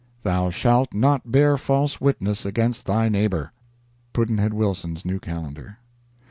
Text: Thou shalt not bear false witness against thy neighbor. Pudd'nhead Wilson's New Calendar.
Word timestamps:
Thou 0.23 0.49
shalt 0.49 0.95
not 0.95 1.31
bear 1.31 1.59
false 1.59 2.01
witness 2.01 2.43
against 2.43 2.87
thy 2.87 3.07
neighbor. 3.07 3.51
Pudd'nhead 4.13 4.51
Wilson's 4.51 5.05
New 5.05 5.19
Calendar. 5.19 5.77